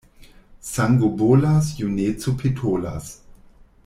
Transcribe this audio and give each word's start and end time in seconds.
Sango 0.69 1.09
bolas, 1.19 1.69
juneco 1.81 2.33
petolas. 2.41 3.13